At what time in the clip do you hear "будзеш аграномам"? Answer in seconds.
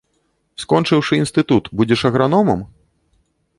1.81-2.67